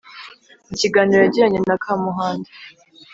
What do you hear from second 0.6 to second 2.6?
mukiganiro yagiranye na kamuhanda